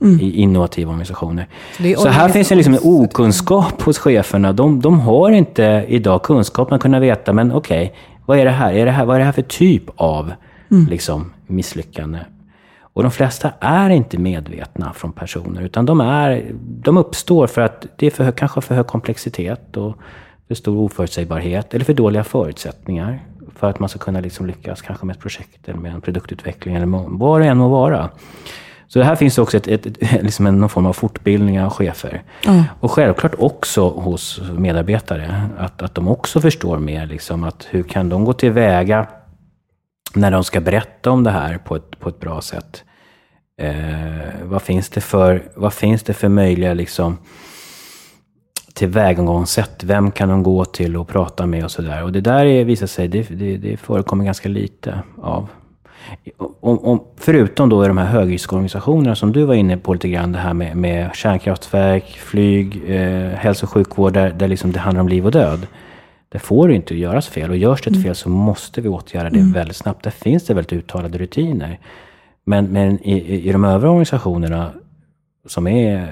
[0.00, 0.20] mm.
[0.20, 1.46] i innovativa organisationer.
[1.76, 4.52] Så, Så här finns det liksom en okunskap hos cheferna.
[4.52, 8.50] De, de har inte idag kunskapen att kunna veta, men okej, okay, vad är det
[8.50, 8.72] här?
[8.72, 9.04] Är det här?
[9.04, 10.32] Vad är det här för typ av
[10.70, 10.86] mm.
[10.86, 12.18] liksom, misslyckande?
[12.80, 17.86] Och de flesta är inte medvetna från personer, utan de, är, de uppstår för att
[17.96, 19.96] det är för, kanske för hög komplexitet och
[20.48, 23.20] för stor oförutsägbarhet eller för dåliga förutsättningar
[23.56, 26.74] för att man ska kunna liksom lyckas kanske med ett projekt eller med en produktutveckling
[26.74, 28.10] eller vad det än må vara.
[28.88, 32.22] Så här finns också ett, ett, ett, liksom någon form av fortbildning av chefer.
[32.46, 32.62] Mm.
[32.80, 35.50] Och självklart också hos medarbetare.
[35.58, 39.06] Att, att de också förstår mer, liksom, att hur kan de gå tillväga
[40.14, 42.84] när de ska berätta om det här på ett, på ett bra sätt.
[43.60, 43.72] Eh,
[44.42, 47.18] vad, finns det för, vad finns det för möjliga liksom,
[48.74, 49.84] tillvägagångssätt.
[49.84, 52.02] Vem kan de gå till och prata med och sådär.
[52.02, 55.48] Och det där är, visar sig, det, det, det förekommer ganska lite av.
[56.60, 60.32] Om, om, förutom då i de här högriskorganisationerna som du var inne på lite grann,
[60.32, 65.00] det här med, med kärnkraftverk, flyg, eh, hälso och sjukvård, där, där liksom det handlar
[65.00, 65.66] om liv och död.
[66.28, 69.52] Det får inte göras fel och görs det ett fel så måste vi åtgärda det
[69.54, 70.04] väldigt snabbt.
[70.04, 71.78] Där finns det väldigt uttalade rutiner.
[72.44, 74.70] Men, men i, i de övriga organisationerna
[75.46, 76.08] som är,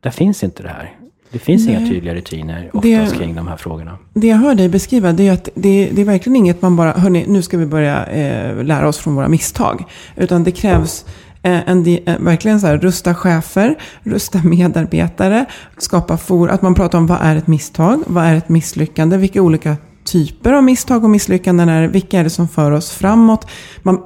[0.00, 0.94] där finns inte det här.
[1.32, 1.74] Det finns Nej.
[1.76, 3.98] inga tydliga rutiner oftast Det- kring de här frågorna.
[4.14, 6.92] Det jag hör dig beskriva det är att det, det är verkligen inget man bara,
[6.92, 9.84] hörni, nu ska vi börja eh, lära oss från våra misstag.
[10.16, 11.04] Utan det krävs
[11.42, 15.44] eh, en, eh, verkligen så här, rusta chefer, rusta medarbetare,
[15.78, 19.42] skapa for, att man pratar om vad är ett misstag, vad är ett misslyckande, vilka
[19.42, 19.76] olika
[20.12, 23.46] typer av misstag och misslyckanden är vilka är det som för oss framåt.
[23.82, 24.00] Man,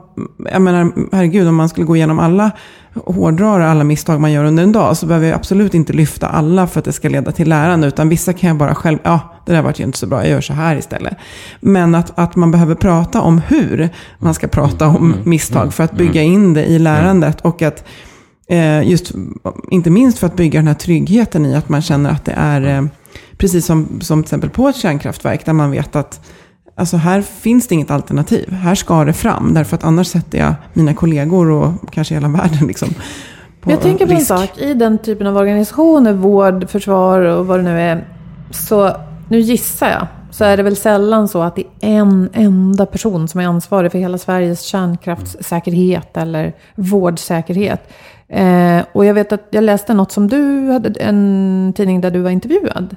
[0.52, 2.50] jag menar, herregud, om man skulle gå igenom alla,
[2.94, 6.66] hårdra alla misstag man gör under en dag, så behöver jag absolut inte lyfta alla
[6.66, 9.52] för att det ska leda till lärande, utan vissa kan jag bara själv, ja, det
[9.52, 11.16] där vart ju inte så bra, jag gör så här istället.
[11.60, 13.88] Men att, att man behöver prata om hur
[14.18, 17.84] man ska prata om misstag för att bygga in det i lärandet och att
[18.46, 19.12] Eh, just,
[19.70, 22.76] inte minst för att bygga den här tryggheten i att man känner att det är
[22.76, 22.84] eh,
[23.42, 26.20] precis som, som till exempel på ett kärnkraftverk där man vet att
[26.74, 28.52] alltså här finns det inget alternativ.
[28.52, 32.66] Här ska det fram därför att annars sätter jag mina kollegor och kanske hela världen
[32.66, 32.88] liksom
[33.60, 34.28] på Jag tänker på en risk.
[34.28, 34.58] sak.
[34.58, 38.08] I den typen av organisationer, vård, försvar och vad det nu är.
[38.50, 38.96] Så
[39.28, 40.06] nu gissar jag.
[40.30, 43.92] Så är det väl sällan så att det är en enda person som är ansvarig
[43.92, 47.92] för hela Sveriges kärnkraftssäkerhet eller vårdsäkerhet.
[48.32, 52.20] Eh, och jag vet att jag läste något som du hade, en tidning där du
[52.20, 52.96] var intervjuad.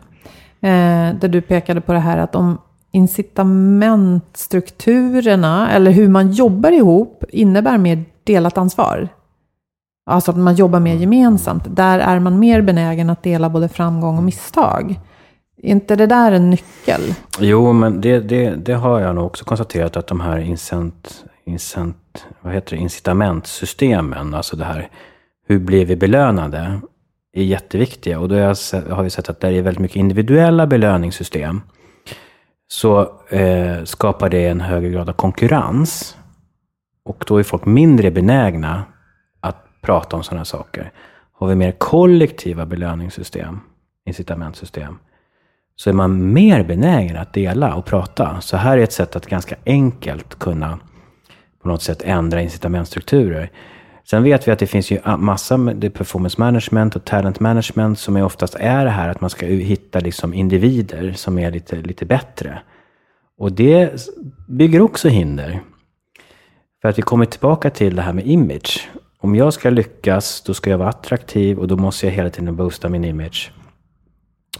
[0.61, 2.57] Eh, där du pekade på det här att om
[2.91, 9.07] incitamentstrukturerna eller hur man jobbar ihop innebär mer delat ansvar.
[10.05, 11.75] Alltså att man jobbar mer gemensamt.
[11.75, 14.99] Där är man mer benägen att dela både framgång och misstag.
[15.63, 17.01] Är inte det där en nyckel?
[17.39, 22.25] Jo, men det, det, det har jag nog också konstaterat att de här incent, incent,
[22.41, 24.89] vad heter det, incitamentsystemen, alltså det här
[25.47, 26.79] hur blir vi belönade,
[27.33, 28.19] är jätteviktiga.
[28.19, 31.61] Och då har, har vi sett att där är väldigt mycket individuella belöningssystem.
[32.67, 36.17] Så eh, skapar det en högre grad av konkurrens.
[37.05, 38.83] Och då är folk mindre benägna
[39.39, 40.91] att prata om sådana saker.
[41.31, 43.59] Har vi mer kollektiva belöningssystem,
[44.05, 44.97] incitamentsystem,
[45.75, 48.41] så är man mer benägen att dela och prata.
[48.41, 50.79] Så här är ett sätt att ganska enkelt kunna
[51.61, 53.51] på något sätt ändra incitamentstrukturer.
[54.09, 57.99] Sen vet vi att det finns ju massa med det performance management och talent management
[57.99, 61.75] som är oftast är det här att man ska hitta liksom individer som är lite,
[61.75, 62.61] lite bättre.
[63.37, 64.07] Och det
[64.47, 65.59] bygger också hinder.
[66.81, 68.89] För att vi kommer tillbaka till det här med image.
[69.19, 72.55] Om jag ska lyckas, då ska jag vara attraktiv och då måste jag hela tiden
[72.55, 73.51] boosta min image.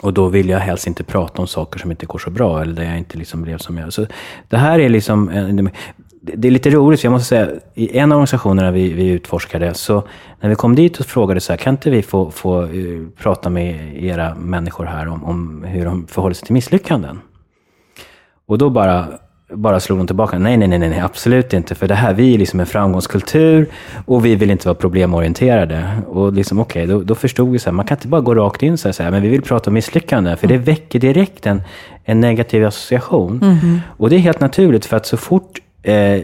[0.02, 2.74] Och då vill jag helst inte prata om saker som inte går så bra eller
[2.74, 3.94] där jag inte liksom blev som jag.
[3.94, 4.06] Så
[4.48, 5.30] det här är liksom,
[6.34, 9.74] det är lite roligt, för jag måste säga, i en av organisationerna vi, vi utforskade,
[9.74, 10.04] så
[10.42, 12.70] när vi kom dit och frågade så här, kan inte vi få, få eh,
[13.18, 17.20] prata med era människor här om, om hur de förhåller sig till misslyckanden?
[18.48, 19.08] Och då bara,
[19.54, 20.40] bara slog de tillbaka.
[20.40, 21.76] Nej, nej, nej, nej, absolut inte.
[21.76, 23.70] För det här, vi är liksom en framgångskultur
[24.06, 25.90] och vi vill inte vara problemorienterade.
[26.08, 28.64] Och liksom, okej, då, då förstod vi så här, man kan inte bara gå rakt
[28.64, 30.36] in och säga, men vi vill prata om misslyckande.
[30.36, 31.62] För det väcker direkt en,
[32.04, 33.42] en negativ association.
[33.98, 35.60] Och det är helt naturligt, för att så fort
[35.90, 36.24] eh,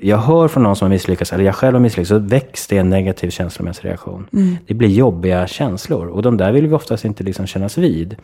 [0.00, 2.78] jag hör från någon som har misslyckats, eller jag själv har misslyckats, så väcks det
[2.78, 4.26] en negativ känslomässig reaktion.
[4.66, 6.06] Det blir jobbiga känslor.
[6.06, 8.16] Och de där vill vi oftast inte liksom kännas vid.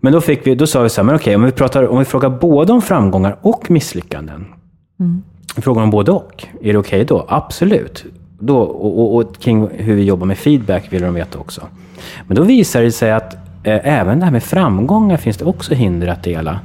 [0.00, 1.98] Men då, fick vi, då sa vi så här, men okej, om, vi pratar, om
[1.98, 4.46] vi frågar både om framgångar och misslyckanden.
[5.56, 6.46] Vi frågar om både och.
[6.62, 7.24] Är det okej då?
[7.28, 8.04] Absolut.
[8.38, 11.62] Då, och, och, och kring hur vi jobbar med feedback vill de veta också.
[12.26, 15.74] Men då visar det sig att eh, även det här med framgångar finns det också
[15.74, 16.60] hinder att dela.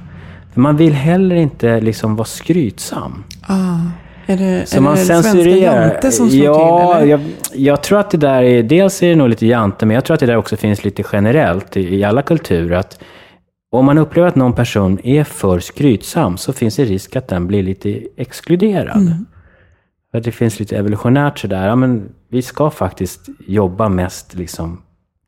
[0.60, 3.24] För man vill heller inte liksom vara skrytsam.
[3.42, 3.80] Ah,
[4.26, 5.90] är det, Så är man det censurerar.
[5.90, 7.02] Jante som slår ja, till?
[7.02, 7.12] Eller?
[7.12, 7.22] Jag,
[7.56, 10.14] jag tror att det där är, dels är det nog lite jante, men jag tror
[10.14, 12.78] att det där också finns lite generellt i, i alla kulturer.
[12.78, 13.00] Att
[13.72, 17.48] om man upplever att någon person är för skrytsam så finns det risk att den
[17.48, 19.26] blir lite exkluderad.
[20.12, 24.82] För att det finns lite evolutionärt sådär, ja, men vi ska faktiskt jobba mest liksom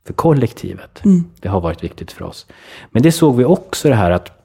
[0.07, 1.01] för kollektivet.
[1.41, 2.47] Det har varit viktigt för oss.
[2.91, 4.40] Men det såg vi också det här att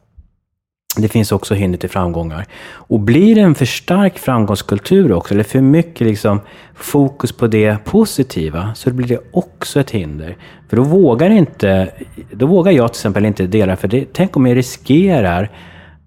[1.02, 2.46] det finns också hinder till framgångar.
[2.66, 6.40] Och blir det en för stark framgångskultur också, eller för mycket liksom
[6.74, 10.36] fokus på det positiva, så blir det också ett hinder.
[10.68, 11.92] För då vågar, inte,
[12.32, 15.50] då vågar jag till exempel inte dela, för det, tänk om jag riskerar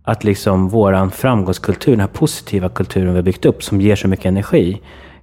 [0.03, 4.07] att liksom vår framgångskultur, den här positiva kulturen vi har byggt upp, som ger så
[4.07, 4.81] mycket energi,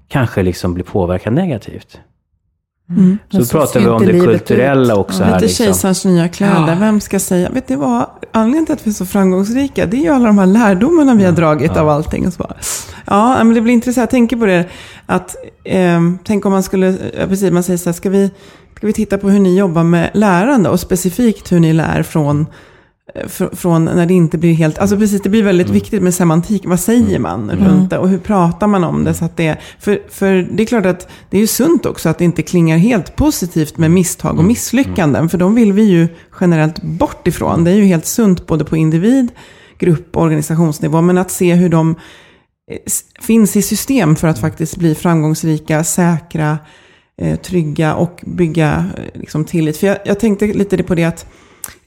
[0.08, 2.00] kanske liksom blir påverkad negativt.
[2.90, 3.18] Mm.
[3.30, 4.98] Så, så pratar vi om det kulturella ut.
[4.98, 5.22] också.
[5.22, 5.24] Ja.
[5.24, 5.64] Här, Lite liksom.
[5.64, 6.68] kejsarens nya kläder.
[6.68, 6.76] Ja.
[6.80, 7.50] Vem ska säga?
[7.50, 8.06] Vet du vad?
[8.32, 11.24] Anledningen till att vi är så framgångsrika, det är ju alla de här lärdomarna vi
[11.24, 11.80] har dragit ja.
[11.80, 12.26] av allting.
[12.26, 12.54] Och så bara.
[13.04, 14.02] Ja, men det blir intressant.
[14.02, 14.64] Jag tänker på det,
[15.06, 16.96] att eh, tänk om man skulle,
[17.28, 18.30] precis, man säger så här, ska vi,
[18.76, 22.46] ska vi titta på hur ni jobbar med lärande och specifikt hur ni lär från
[23.52, 25.74] från när det inte blir helt, alltså precis det blir väldigt mm.
[25.74, 27.22] viktigt med semantik, vad säger mm.
[27.22, 27.64] man mm.
[27.64, 30.66] runt det och hur pratar man om det så att det, för, för det är
[30.66, 34.32] klart att det är ju sunt också att det inte klingar helt positivt med misstag
[34.32, 34.46] och mm.
[34.46, 36.08] misslyckanden, för de vill vi ju
[36.40, 37.64] generellt bort ifrån.
[37.64, 39.32] Det är ju helt sunt både på individ,
[39.78, 41.90] grupp och organisationsnivå, men att se hur de
[42.70, 42.78] eh,
[43.20, 46.58] finns i system för att faktiskt bli framgångsrika, säkra,
[47.20, 49.76] eh, trygga och bygga eh, liksom, tillit.
[49.76, 51.26] För jag, jag tänkte lite på det att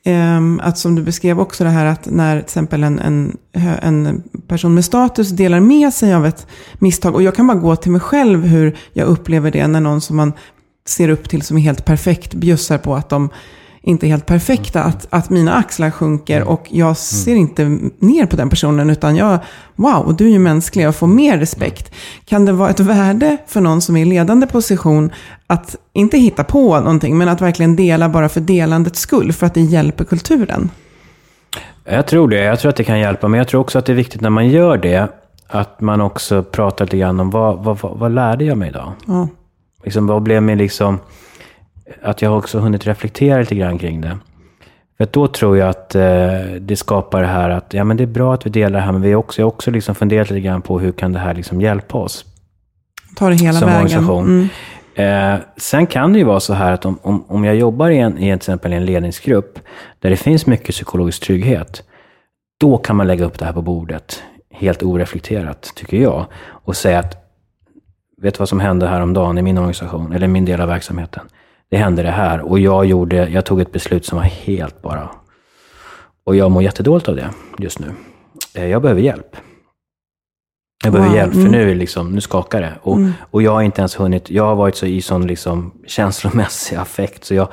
[0.04, 3.38] Ehm, att som du beskrev också det här att när till exempel en, en,
[3.82, 6.48] en, person med status delar med sig av ett
[6.80, 7.16] misstag.
[7.16, 10.18] Och jag kan bara gå till mig själv hur jag upplever det när någon som
[10.18, 10.34] man
[10.88, 13.30] ser upp till som är helt perfekt bjussar på att de
[13.82, 14.84] inte helt perfekta.
[14.84, 17.64] Att, att mina axlar sjunker och jag ser inte
[18.00, 18.90] ner på den personen.
[18.90, 19.40] Utan jag,
[19.76, 21.96] wow, du är ju mänsklig och får mer respekt.
[22.26, 25.12] Kan det vara ett värde för någon som är i ledande position
[25.48, 29.54] att inte hitta på någonting, men att verkligen dela bara för delandets skull, för att
[29.54, 30.70] det hjälper kulturen?
[31.86, 32.44] Jag tror det.
[32.44, 34.30] Jag tror att det kan hjälpa, men jag tror också att det är viktigt när
[34.30, 35.08] man gör det,
[35.48, 38.94] att man också pratar lite grann om vad, vad, vad, vad lärde jag mig idag?
[39.08, 39.28] Ja.
[39.84, 41.00] Liksom, vad blev min liksom
[42.02, 44.18] att jag också hunnit reflektera lite grann kring det.
[44.98, 46.02] För då tror jag att eh,
[46.60, 48.92] det skapar det här att ja, men det är bra att vi delar det här,
[48.92, 51.20] men vi har också, jag har också liksom funderat lite grann på hur kan det
[51.20, 52.26] här liksom hjälpa oss?
[53.16, 53.82] Ta det hela som vägen.
[53.82, 54.50] Organisation.
[54.96, 55.36] Mm.
[55.36, 57.98] Eh, sen kan det ju vara så här att om, om, om jag jobbar i,
[57.98, 59.60] en, i till exempel en ledningsgrupp
[60.00, 61.84] där det finns mycket psykologisk trygghet,
[62.60, 66.26] då kan man lägga upp det här på bordet helt oreflekterat, tycker jag,
[66.66, 67.18] och säga att
[68.22, 71.30] vet du vad som hände häromdagen i min organisation, eller min del av verksamheten?
[71.70, 75.10] Det hände det här och jag, gjorde, jag tog ett beslut som var helt bara...
[76.24, 77.88] Och jag mår jättedåligt av det just nu.
[78.56, 79.36] Eh, jag behöver hjälp.
[80.84, 81.18] Jag behöver wow.
[81.18, 81.52] hjälp, för mm.
[81.52, 82.74] nu, liksom, nu skakar det.
[82.82, 83.12] Och, mm.
[83.32, 87.26] och jag har inte ens hunnit, jag har varit så i sån liksom känslomässig affekt,
[87.26, 87.48] så jag,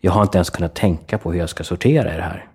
[0.00, 2.46] jag har inte ens kunnat tänka på hur jag ska sortera i det här.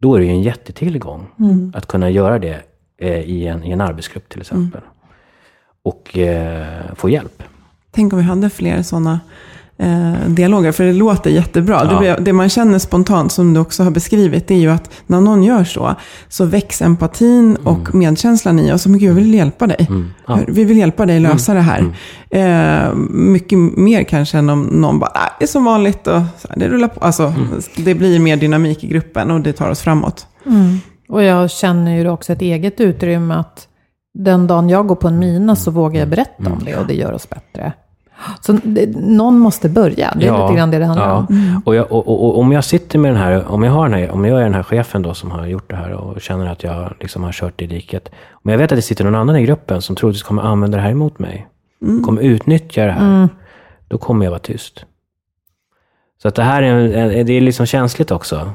[0.00, 1.72] Då är det ju en jättetillgång mm.
[1.76, 2.62] att kunna göra det
[2.98, 4.80] eh, i, en, i en arbetsgrupp till exempel.
[4.80, 4.92] Mm.
[5.82, 7.42] Och eh, få hjälp.
[7.90, 9.20] Tänk om vi hade fler sådana
[9.78, 10.72] eh, dialoger.
[10.72, 11.88] För det låter jättebra.
[11.90, 12.00] Ja.
[12.00, 15.20] Det, det, man känner spontant, som du också har beskrivit, det är ju att när
[15.20, 15.94] någon gör så,
[16.28, 17.66] så väcks empatin mm.
[17.66, 18.86] och medkänslan i oss.
[18.86, 19.86] Men gud, jag vill hjälpa dig.
[19.88, 20.10] Mm.
[20.26, 20.38] Ja.
[20.48, 21.64] Vi vill hjälpa dig lösa mm.
[21.64, 21.78] det här.
[22.30, 22.86] Mm.
[22.86, 26.56] Eh, mycket mer kanske än om någon bara, det är som vanligt och så här,
[26.56, 27.00] det rullar på.
[27.00, 27.60] Alltså, mm.
[27.76, 30.26] Det blir mer dynamik i gruppen och det tar oss framåt.
[30.46, 30.80] Mm.
[31.08, 33.68] Och jag känner ju också ett eget utrymme att
[34.14, 36.94] den dagen jag går på en mina så vågar jag berätta om det och det
[36.94, 37.72] gör oss bättre.
[38.40, 38.58] Så
[38.94, 41.14] någon måste börja, det är ja, lite grann det det handlar ja.
[41.14, 41.26] om.
[41.30, 41.62] Mm.
[41.64, 44.10] Och, jag, och, och, om jag sitter med den här, om jag, har den här,
[44.10, 46.62] om jag är den här chefen då som har gjort det här och känner att
[46.62, 48.08] jag liksom har kört i diket.
[48.30, 50.82] Om jag vet att det sitter någon annan i gruppen som troligtvis kommer använda det
[50.82, 51.48] här emot mig,
[51.82, 52.04] mm.
[52.04, 53.28] kommer utnyttja det här, mm.
[53.88, 54.84] då kommer jag vara tyst.
[56.22, 58.50] Så att det här är, det är liksom känsligt också.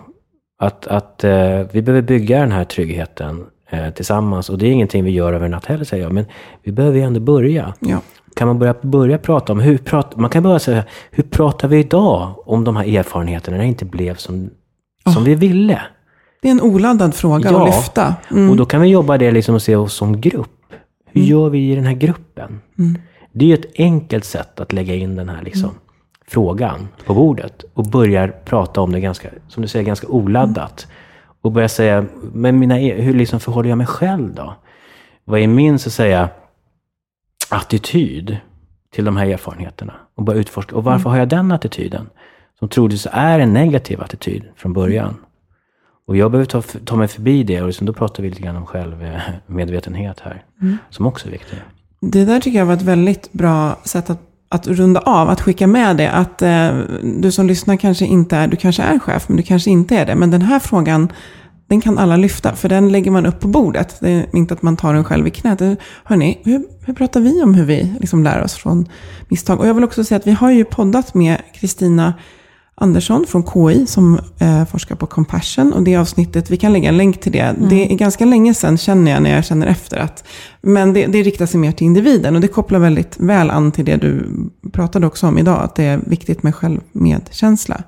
[0.59, 4.49] Att, att eh, vi behöver bygga den här tryggheten eh, tillsammans.
[4.49, 6.13] Och det är ingenting vi gör över en natt heller, säger jag.
[6.13, 6.25] Men
[6.63, 7.73] vi behöver ju ändå börja.
[7.79, 7.99] Ja
[8.35, 11.79] kan man börja, börja prata om hur pratar, man kan börja säga, hur pratar vi
[11.79, 14.49] idag om de här erfarenheterna när det inte blev som,
[15.05, 15.13] oh.
[15.13, 15.81] som vi ville?
[16.41, 18.15] Det är en oladdad fråga ja, att lyfta.
[18.31, 18.49] Mm.
[18.49, 20.73] och då kan vi jobba det liksom och se oss som grupp.
[21.05, 21.31] Hur mm.
[21.31, 22.61] gör vi i den här gruppen?
[22.79, 22.97] Mm.
[23.31, 25.81] Det är ju ett enkelt sätt att lägga in den här liksom, mm.
[26.27, 30.87] frågan på bordet och börja prata om det ganska, som du säger, ganska oladdat.
[31.41, 34.53] Och börja säga, men mina, e-, hur liksom förhåller jag mig själv då?
[35.25, 36.29] Vad är min, så att säga,
[37.49, 38.37] attityd
[38.93, 40.75] till de här erfarenheterna och börja utforska.
[40.75, 41.11] Och varför mm.
[41.11, 42.09] har jag den attityden?
[42.59, 45.15] Som troligtvis är en negativ attityd från början.
[46.07, 48.55] Och jag behöver ta, ta mig förbi det och liksom, då pratar vi lite grann
[48.55, 50.43] om självmedvetenhet här.
[50.61, 50.77] Mm.
[50.89, 51.59] Som också är viktigt.
[51.99, 55.67] Det där tycker jag var ett väldigt bra sätt att, att runda av, att skicka
[55.67, 56.11] med det.
[56.11, 59.69] Att eh, du som lyssnar kanske inte är, du kanske är chef, men du kanske
[59.69, 60.15] inte är det.
[60.15, 61.11] Men den här frågan
[61.67, 63.95] den kan alla lyfta, för den lägger man upp på bordet.
[63.99, 65.61] Det är inte att man tar den själv i knät.
[66.03, 68.89] Hörni, hur, hur pratar vi om hur vi liksom lär oss från
[69.27, 69.59] misstag?
[69.59, 72.13] Och jag vill också säga att vi har ju poddat med Kristina
[72.75, 75.73] Andersson från KI som eh, forskar på compassion.
[75.73, 77.39] Och det avsnittet, vi kan lägga en länk till det.
[77.39, 77.69] Mm.
[77.69, 80.23] Det är ganska länge sedan känner jag när jag känner efter att.
[80.61, 83.85] Men det, det riktar sig mer till individen och det kopplar väldigt väl an till
[83.85, 84.29] det du
[84.71, 85.63] pratade också om idag.
[85.63, 87.83] Att det är viktigt med självmedkänsla.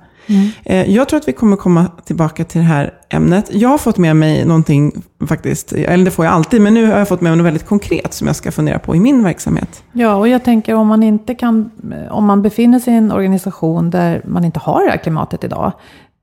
[0.64, 3.50] Eh, Jag tror att vi kommer komma tillbaka till det här ämnet.
[3.52, 4.92] Jag har fått med mig någonting
[5.28, 7.66] faktiskt, eller det får jag alltid, men nu har jag fått med mig något väldigt
[7.66, 9.82] konkret som jag ska fundera på i min verksamhet.
[9.92, 11.70] Ja, och jag tänker om man inte kan,
[12.10, 15.72] om man befinner sig i en organisation där man inte har det här klimatet idag,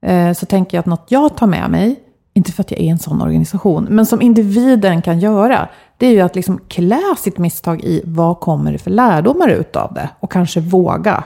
[0.05, 1.95] eh, så tänker jag att något jag tar med mig,
[2.35, 6.11] inte för att jag är en sån organisation, men som individen kan göra, det är
[6.11, 10.09] ju att liksom klä sitt misstag i vad kommer det för lärdomar ut av det
[10.19, 11.23] och kanske våga.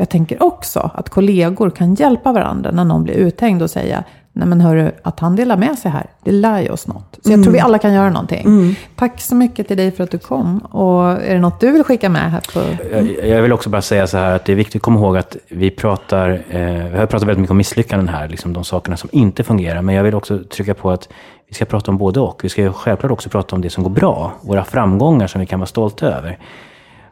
[0.00, 4.04] Jag tänker också att kollegor kan hjälpa varandra när någon blir uthängd och säga
[4.38, 7.18] Nej men hörru, att han delar med sig här, det lär ju oss något.
[7.24, 8.76] Så jag tror vi alla kan göra någonting.
[8.96, 10.58] Tack så mycket till dig för att du kom.
[10.58, 12.60] Och är det något du vill skicka med här på...
[12.92, 15.16] Jag, jag vill också bara säga så här att det är viktigt att komma ihåg
[15.16, 18.96] att vi pratar, eh, vi har pratat väldigt mycket om misslyckanden här, liksom de sakerna
[18.96, 19.82] som inte fungerar.
[19.82, 21.08] Men jag vill också trycka på att
[21.48, 22.44] vi ska prata om både och.
[22.44, 25.60] Vi ska självklart också prata om det som går bra, våra framgångar som vi kan
[25.60, 26.38] vara stolta över.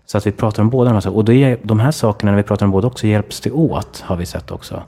[0.07, 1.19] Så att vi pratar om båda de här sakerna.
[1.19, 4.17] Och är, de här sakerna, när vi pratar om båda också, hjälps det åt, har
[4.17, 4.83] vi sett också.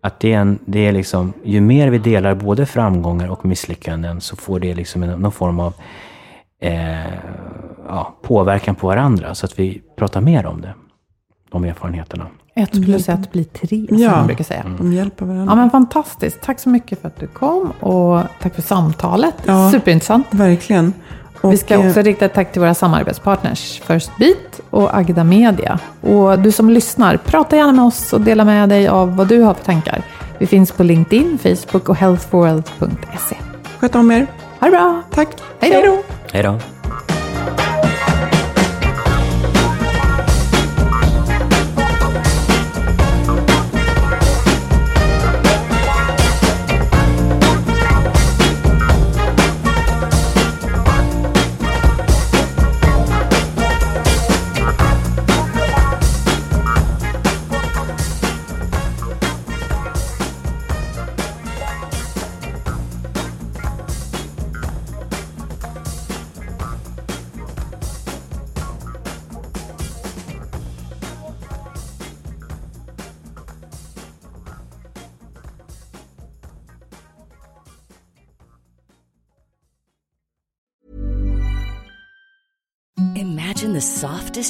[0.00, 4.20] Att det är, en, det är liksom, ju mer vi delar både framgångar och misslyckanden
[4.20, 5.74] så får det liksom en, någon form av
[6.60, 6.98] eh,
[7.88, 9.34] ja, påverkan på varandra.
[9.34, 10.74] Så att vi pratar mer om det,
[11.50, 12.26] de erfarenheterna.
[12.56, 14.10] Ett plus ett blir tre, som Ja.
[14.10, 14.64] man brukar säga.
[14.78, 15.52] De hjälper varandra.
[15.52, 16.42] Ja men fantastiskt.
[16.42, 19.34] Tack så mycket för att du kom och tack för samtalet.
[19.46, 19.70] Ja.
[19.70, 20.26] Superintressant.
[20.30, 20.92] Verkligen.
[21.44, 25.24] Och, Vi ska eh, också rikta ett tack till våra samarbetspartners First Beat och Agda
[25.24, 25.78] Media.
[26.00, 29.40] Och du som lyssnar, prata gärna med oss och dela med dig av vad du
[29.40, 30.02] har för tankar.
[30.38, 33.36] Vi finns på LinkedIn, Facebook och healthforworld.se.
[33.78, 34.26] Sköt om er.
[34.60, 35.02] Ha det bra!
[35.10, 35.28] Tack.
[35.60, 36.02] Hej då!
[36.32, 36.73] Hej då!